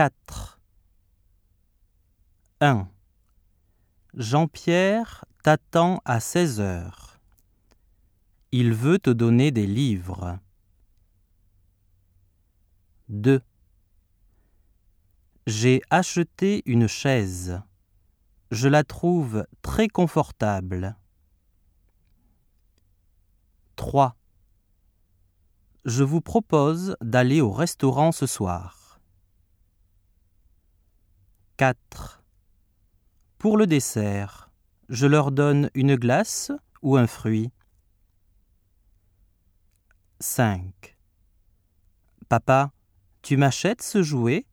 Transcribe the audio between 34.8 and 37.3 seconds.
je leur donne une glace ou un